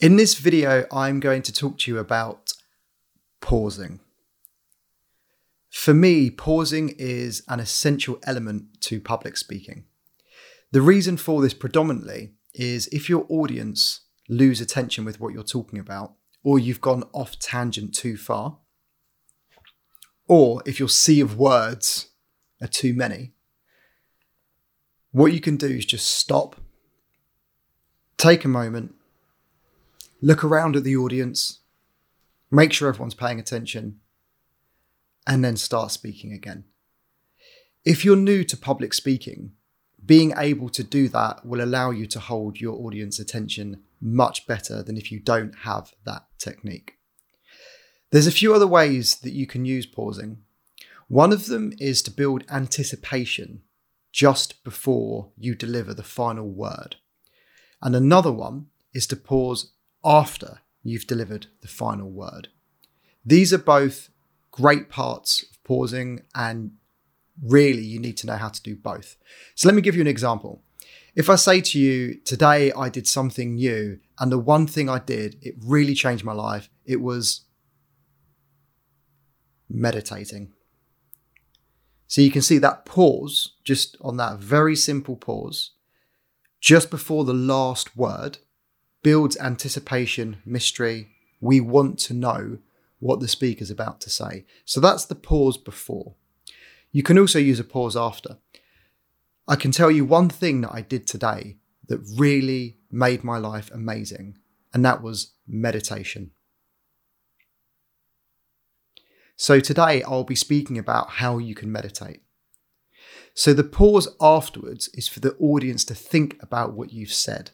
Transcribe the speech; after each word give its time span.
In 0.00 0.16
this 0.16 0.34
video, 0.34 0.86
I'm 0.90 1.20
going 1.20 1.42
to 1.42 1.52
talk 1.52 1.78
to 1.78 1.90
you 1.90 1.98
about 1.98 2.52
pausing. 3.40 4.00
For 5.70 5.94
me, 5.94 6.30
pausing 6.30 6.94
is 6.98 7.44
an 7.48 7.60
essential 7.60 8.18
element 8.26 8.80
to 8.82 9.00
public 9.00 9.36
speaking. 9.36 9.84
The 10.72 10.82
reason 10.82 11.16
for 11.16 11.40
this 11.40 11.54
predominantly 11.54 12.32
is 12.54 12.88
if 12.88 13.08
your 13.08 13.24
audience 13.28 14.00
lose 14.28 14.60
attention 14.60 15.04
with 15.04 15.20
what 15.20 15.32
you're 15.32 15.44
talking 15.44 15.78
about, 15.78 16.14
or 16.42 16.58
you've 16.58 16.80
gone 16.80 17.04
off 17.12 17.38
tangent 17.38 17.94
too 17.94 18.16
far, 18.16 18.58
or 20.26 20.60
if 20.66 20.80
your 20.80 20.88
sea 20.88 21.20
of 21.20 21.38
words 21.38 22.08
are 22.60 22.66
too 22.66 22.94
many, 22.94 23.32
what 25.12 25.32
you 25.32 25.40
can 25.40 25.56
do 25.56 25.68
is 25.68 25.86
just 25.86 26.10
stop, 26.10 26.56
take 28.16 28.44
a 28.44 28.48
moment, 28.48 28.96
look 30.24 30.42
around 30.42 30.74
at 30.74 30.84
the 30.84 30.96
audience, 30.96 31.60
make 32.50 32.72
sure 32.72 32.88
everyone's 32.88 33.14
paying 33.14 33.38
attention, 33.38 34.00
and 35.26 35.44
then 35.44 35.54
start 35.54 35.90
speaking 35.90 36.32
again. 36.32 36.64
If 37.84 38.06
you're 38.06 38.16
new 38.16 38.42
to 38.44 38.56
public 38.56 38.94
speaking, 38.94 39.52
being 40.04 40.32
able 40.38 40.70
to 40.70 40.82
do 40.82 41.08
that 41.08 41.44
will 41.44 41.62
allow 41.62 41.90
you 41.90 42.06
to 42.06 42.18
hold 42.18 42.58
your 42.58 42.74
audience 42.86 43.18
attention 43.18 43.82
much 44.00 44.46
better 44.46 44.82
than 44.82 44.96
if 44.96 45.12
you 45.12 45.20
don't 45.20 45.54
have 45.58 45.92
that 46.06 46.24
technique. 46.38 46.98
There's 48.10 48.26
a 48.26 48.32
few 48.32 48.54
other 48.54 48.66
ways 48.66 49.16
that 49.16 49.34
you 49.34 49.46
can 49.46 49.66
use 49.66 49.84
pausing. 49.84 50.38
One 51.08 51.32
of 51.32 51.46
them 51.46 51.74
is 51.78 52.00
to 52.02 52.10
build 52.10 52.44
anticipation 52.50 53.60
just 54.10 54.64
before 54.64 55.32
you 55.36 55.54
deliver 55.54 55.92
the 55.92 56.02
final 56.02 56.48
word. 56.48 56.96
And 57.82 57.94
another 57.94 58.32
one 58.32 58.68
is 58.94 59.06
to 59.08 59.16
pause 59.16 59.72
after 60.04 60.60
you've 60.82 61.06
delivered 61.06 61.46
the 61.62 61.68
final 61.68 62.10
word. 62.10 62.48
These 63.24 63.52
are 63.52 63.58
both 63.58 64.10
great 64.50 64.88
parts 64.88 65.42
of 65.50 65.62
pausing, 65.64 66.22
and 66.34 66.72
really 67.42 67.82
you 67.82 67.98
need 67.98 68.16
to 68.18 68.26
know 68.26 68.36
how 68.36 68.48
to 68.48 68.62
do 68.62 68.76
both. 68.76 69.16
So 69.54 69.66
let 69.66 69.74
me 69.74 69.82
give 69.82 69.94
you 69.94 70.00
an 70.00 70.06
example. 70.06 70.62
If 71.16 71.30
I 71.30 71.36
say 71.36 71.60
to 71.60 71.78
you, 71.78 72.14
today 72.24 72.72
I 72.72 72.88
did 72.88 73.08
something 73.08 73.54
new, 73.54 73.98
and 74.18 74.30
the 74.30 74.38
one 74.38 74.66
thing 74.66 74.88
I 74.88 74.98
did, 74.98 75.38
it 75.42 75.54
really 75.58 75.94
changed 75.94 76.24
my 76.24 76.32
life, 76.32 76.68
it 76.84 77.00
was 77.00 77.42
meditating. 79.68 80.52
So 82.06 82.20
you 82.20 82.30
can 82.30 82.42
see 82.42 82.58
that 82.58 82.84
pause, 82.84 83.54
just 83.64 83.96
on 84.00 84.18
that 84.18 84.38
very 84.38 84.76
simple 84.76 85.16
pause, 85.16 85.70
just 86.60 86.90
before 86.90 87.24
the 87.24 87.34
last 87.34 87.96
word, 87.96 88.38
builds 89.04 89.36
anticipation, 89.38 90.38
mystery. 90.44 91.10
We 91.40 91.60
want 91.60 92.00
to 92.00 92.14
know 92.14 92.58
what 92.98 93.20
the 93.20 93.28
speaker's 93.28 93.70
about 93.70 94.00
to 94.00 94.10
say. 94.10 94.46
So 94.64 94.80
that's 94.80 95.04
the 95.04 95.14
pause 95.14 95.56
before. 95.56 96.14
You 96.90 97.04
can 97.04 97.18
also 97.18 97.38
use 97.38 97.60
a 97.60 97.64
pause 97.64 97.96
after. 97.96 98.38
I 99.46 99.56
can 99.56 99.70
tell 99.70 99.90
you 99.90 100.04
one 100.04 100.30
thing 100.30 100.62
that 100.62 100.72
I 100.72 100.80
did 100.80 101.06
today 101.06 101.58
that 101.86 102.00
really 102.16 102.78
made 102.90 103.22
my 103.22 103.36
life 103.36 103.70
amazing, 103.72 104.38
and 104.72 104.84
that 104.84 105.02
was 105.02 105.32
meditation. 105.46 106.30
So 109.36 109.60
today 109.60 110.02
I'll 110.02 110.24
be 110.24 110.34
speaking 110.34 110.78
about 110.78 111.10
how 111.10 111.36
you 111.38 111.54
can 111.54 111.70
meditate. 111.70 112.22
So 113.34 113.52
the 113.52 113.64
pause 113.64 114.08
afterwards 114.20 114.88
is 114.94 115.08
for 115.08 115.20
the 115.20 115.34
audience 115.34 115.84
to 115.86 115.94
think 115.94 116.38
about 116.40 116.72
what 116.72 116.92
you've 116.92 117.12
said. 117.12 117.50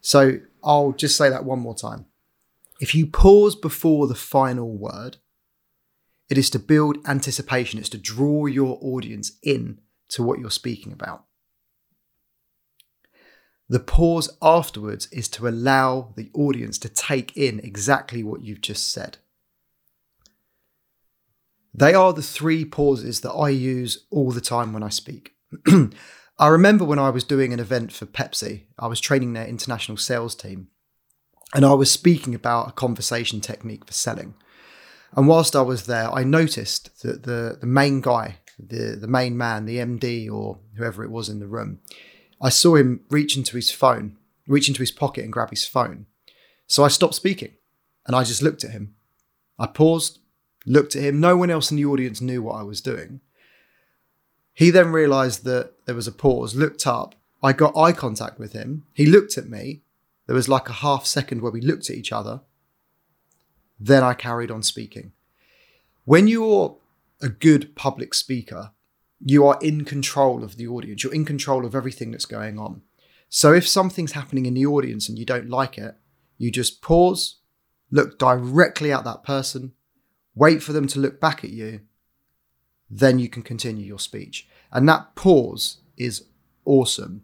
So 0.00 0.40
I'll 0.66 0.92
just 0.92 1.16
say 1.16 1.30
that 1.30 1.44
one 1.44 1.60
more 1.60 1.76
time. 1.76 2.06
If 2.80 2.94
you 2.94 3.06
pause 3.06 3.54
before 3.54 4.06
the 4.06 4.14
final 4.14 4.76
word, 4.76 5.18
it 6.28 6.36
is 6.36 6.50
to 6.50 6.58
build 6.58 6.98
anticipation, 7.06 7.78
it's 7.78 7.88
to 7.90 7.98
draw 7.98 8.46
your 8.46 8.78
audience 8.82 9.32
in 9.42 9.80
to 10.08 10.22
what 10.22 10.40
you're 10.40 10.50
speaking 10.50 10.92
about. 10.92 11.24
The 13.68 13.80
pause 13.80 14.36
afterwards 14.42 15.06
is 15.10 15.28
to 15.30 15.48
allow 15.48 16.12
the 16.16 16.30
audience 16.34 16.78
to 16.78 16.88
take 16.88 17.36
in 17.36 17.60
exactly 17.60 18.22
what 18.22 18.42
you've 18.42 18.60
just 18.60 18.90
said. 18.90 19.18
They 21.74 21.92
are 21.94 22.12
the 22.12 22.22
three 22.22 22.64
pauses 22.64 23.20
that 23.20 23.32
I 23.32 23.50
use 23.50 24.06
all 24.10 24.32
the 24.32 24.40
time 24.40 24.72
when 24.72 24.82
I 24.82 24.88
speak. 24.88 25.34
I 26.38 26.48
remember 26.48 26.84
when 26.84 26.98
I 26.98 27.08
was 27.08 27.24
doing 27.24 27.54
an 27.54 27.60
event 27.60 27.92
for 27.92 28.04
Pepsi, 28.04 28.64
I 28.78 28.88
was 28.88 29.00
training 29.00 29.32
their 29.32 29.46
international 29.46 29.96
sales 29.96 30.34
team, 30.34 30.68
and 31.54 31.64
I 31.64 31.72
was 31.72 31.90
speaking 31.90 32.34
about 32.34 32.68
a 32.68 32.72
conversation 32.72 33.40
technique 33.40 33.86
for 33.86 33.94
selling. 33.94 34.34
And 35.16 35.26
whilst 35.26 35.56
I 35.56 35.62
was 35.62 35.86
there, 35.86 36.10
I 36.12 36.24
noticed 36.24 37.02
that 37.02 37.22
the, 37.22 37.56
the 37.58 37.66
main 37.66 38.02
guy, 38.02 38.36
the, 38.58 38.96
the 39.00 39.06
main 39.06 39.38
man, 39.38 39.64
the 39.64 39.78
MD 39.78 40.30
or 40.30 40.58
whoever 40.76 41.02
it 41.02 41.10
was 41.10 41.30
in 41.30 41.38
the 41.38 41.46
room, 41.46 41.80
I 42.40 42.50
saw 42.50 42.74
him 42.76 43.00
reach 43.08 43.34
into 43.36 43.56
his 43.56 43.70
phone, 43.70 44.18
reach 44.46 44.68
into 44.68 44.80
his 44.80 44.92
pocket 44.92 45.24
and 45.24 45.32
grab 45.32 45.50
his 45.50 45.66
phone. 45.66 46.04
So 46.66 46.84
I 46.84 46.88
stopped 46.88 47.14
speaking 47.14 47.54
and 48.06 48.14
I 48.14 48.24
just 48.24 48.42
looked 48.42 48.62
at 48.62 48.72
him. 48.72 48.94
I 49.58 49.66
paused, 49.66 50.18
looked 50.66 50.96
at 50.96 51.02
him. 51.02 51.18
No 51.18 51.34
one 51.36 51.50
else 51.50 51.70
in 51.70 51.78
the 51.78 51.86
audience 51.86 52.20
knew 52.20 52.42
what 52.42 52.56
I 52.56 52.62
was 52.62 52.82
doing. 52.82 53.20
He 54.56 54.70
then 54.70 54.90
realized 54.90 55.44
that 55.44 55.74
there 55.84 55.94
was 55.94 56.08
a 56.08 56.12
pause, 56.12 56.54
looked 56.54 56.86
up. 56.86 57.14
I 57.42 57.52
got 57.52 57.76
eye 57.76 57.92
contact 57.92 58.38
with 58.38 58.54
him. 58.54 58.84
He 58.94 59.04
looked 59.04 59.36
at 59.36 59.50
me. 59.50 59.82
There 60.26 60.34
was 60.34 60.48
like 60.48 60.70
a 60.70 60.80
half 60.80 61.04
second 61.04 61.42
where 61.42 61.52
we 61.52 61.60
looked 61.60 61.90
at 61.90 61.96
each 61.96 62.10
other. 62.10 62.40
Then 63.78 64.02
I 64.02 64.14
carried 64.14 64.50
on 64.50 64.62
speaking. 64.62 65.12
When 66.06 66.26
you're 66.26 66.78
a 67.20 67.28
good 67.28 67.76
public 67.76 68.14
speaker, 68.14 68.70
you 69.22 69.46
are 69.46 69.58
in 69.60 69.84
control 69.84 70.42
of 70.42 70.56
the 70.56 70.66
audience. 70.66 71.04
You're 71.04 71.12
in 71.12 71.26
control 71.26 71.66
of 71.66 71.74
everything 71.74 72.10
that's 72.10 72.24
going 72.24 72.58
on. 72.58 72.80
So 73.28 73.52
if 73.52 73.68
something's 73.68 74.12
happening 74.12 74.46
in 74.46 74.54
the 74.54 74.64
audience 74.64 75.06
and 75.06 75.18
you 75.18 75.26
don't 75.26 75.50
like 75.50 75.76
it, 75.76 75.96
you 76.38 76.50
just 76.50 76.80
pause, 76.80 77.40
look 77.90 78.18
directly 78.18 78.90
at 78.90 79.04
that 79.04 79.22
person, 79.22 79.72
wait 80.34 80.62
for 80.62 80.72
them 80.72 80.86
to 80.86 80.98
look 80.98 81.20
back 81.20 81.44
at 81.44 81.50
you, 81.50 81.82
then 82.90 83.18
you 83.18 83.28
can 83.28 83.42
continue 83.42 83.84
your 83.84 83.98
speech. 83.98 84.48
And 84.72 84.88
that 84.88 85.14
pause 85.14 85.78
is 85.96 86.24
awesome. 86.64 87.22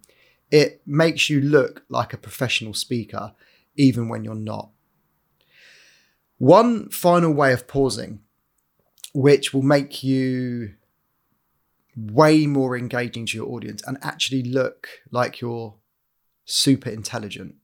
It 0.51 0.83
makes 0.87 1.31
you 1.31 1.41
look 1.41 1.85
like 1.89 2.13
a 2.13 2.19
professional 2.19 2.75
speaker, 2.75 3.33
even 3.77 4.09
when 4.09 4.25
you're 4.25 4.35
not. 4.35 4.71
One 6.39 6.89
final 6.91 7.33
way 7.33 7.53
of 7.53 7.67
pausing, 7.67 8.21
which 9.15 9.55
will 9.55 9.63
make 9.63 10.03
you 10.03 10.75
way 11.97 12.47
more 12.47 12.77
engaging 12.77 13.27
to 13.27 13.37
your 13.37 13.49
audience 13.49 13.83
and 13.87 13.99
actually 14.03 14.43
look 14.43 14.89
like 15.11 15.41
you're 15.41 15.75
super 16.45 16.91
intelligent. 16.91 17.55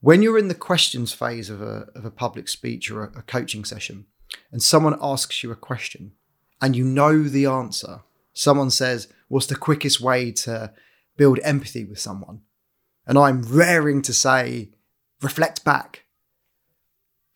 When 0.00 0.20
you're 0.20 0.38
in 0.38 0.48
the 0.48 0.54
questions 0.54 1.12
phase 1.12 1.48
of 1.48 1.62
a, 1.62 1.86
of 1.94 2.04
a 2.04 2.10
public 2.10 2.48
speech 2.48 2.90
or 2.90 3.04
a, 3.04 3.18
a 3.18 3.22
coaching 3.22 3.64
session, 3.64 4.06
and 4.50 4.62
someone 4.62 4.98
asks 5.00 5.42
you 5.42 5.52
a 5.52 5.56
question, 5.56 6.12
and 6.62 6.76
you 6.76 6.84
know 6.84 7.24
the 7.24 7.44
answer. 7.44 8.00
Someone 8.32 8.70
says, 8.70 9.08
What's 9.28 9.46
the 9.46 9.56
quickest 9.56 10.00
way 10.00 10.30
to 10.30 10.72
build 11.16 11.40
empathy 11.42 11.84
with 11.84 11.98
someone? 11.98 12.42
And 13.06 13.18
I'm 13.18 13.42
raring 13.42 14.00
to 14.02 14.14
say, 14.14 14.70
Reflect 15.20 15.64
back. 15.64 16.04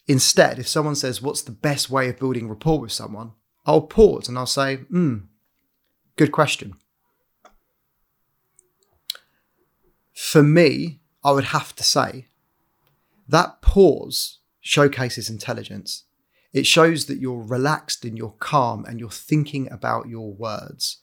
Instead, 0.07 0.61
if 0.61 0.69
someone 0.69 0.95
says, 0.95 1.21
What's 1.21 1.43
the 1.43 1.51
best 1.51 1.91
way 1.91 2.09
of 2.09 2.19
building 2.19 2.49
rapport 2.49 2.81
with 2.81 2.93
someone? 2.93 3.33
I'll 3.67 3.83
pause 3.83 4.29
and 4.29 4.39
I'll 4.39 4.47
say, 4.47 4.77
Hmm, 4.77 5.17
good 6.15 6.31
question. 6.31 6.77
For 10.15 10.43
me, 10.43 11.01
I 11.25 11.33
would 11.33 11.45
have 11.47 11.75
to 11.77 11.83
say 11.83 12.29
that 13.29 13.61
pause 13.61 14.39
showcases 14.61 15.29
intelligence 15.29 16.05
it 16.53 16.67
shows 16.67 17.07
that 17.07 17.19
you're 17.19 17.43
relaxed 17.43 18.05
and 18.05 18.17
you're 18.17 18.35
calm 18.39 18.85
and 18.85 18.99
you're 18.99 19.11
thinking 19.11 19.71
about 19.71 20.09
your 20.09 20.33
words. 20.33 21.03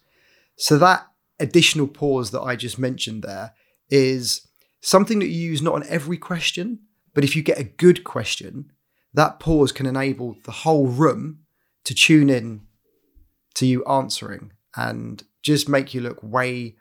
So, 0.55 0.77
that 0.77 1.07
additional 1.39 1.87
pause 1.87 2.31
that 2.31 2.41
I 2.41 2.55
just 2.55 2.79
mentioned 2.79 3.23
there 3.23 3.53
is 3.89 4.47
something 4.81 5.19
that 5.19 5.27
you 5.27 5.49
use 5.49 5.61
not 5.61 5.75
on 5.75 5.83
every 5.87 6.17
question, 6.17 6.79
but 7.13 7.23
if 7.23 7.35
you 7.35 7.43
get 7.43 7.59
a 7.59 7.63
good 7.63 8.03
question, 8.03 8.71
that 9.13 9.39
pause 9.39 9.71
can 9.71 9.85
enable 9.85 10.35
the 10.45 10.51
whole 10.51 10.87
room 10.87 11.39
to 11.83 11.93
tune 11.93 12.29
in 12.29 12.61
to 13.55 13.65
you 13.65 13.83
answering 13.85 14.51
and 14.75 15.23
just 15.41 15.69
make 15.69 15.93
you 15.93 16.01
look 16.01 16.17
way 16.23 16.75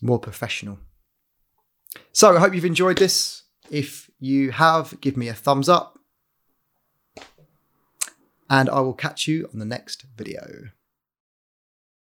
more 0.00 0.18
professional. 0.18 0.78
So, 2.12 2.36
I 2.36 2.40
hope 2.40 2.54
you've 2.54 2.64
enjoyed 2.64 2.98
this. 2.98 3.42
If 3.70 4.10
you 4.18 4.52
have, 4.52 4.98
give 5.00 5.16
me 5.16 5.28
a 5.28 5.34
thumbs 5.34 5.68
up 5.68 5.95
and 8.48 8.68
I 8.70 8.80
will 8.80 8.94
catch 8.94 9.26
you 9.26 9.48
on 9.52 9.58
the 9.58 9.64
next 9.64 10.04
video. 10.16 10.70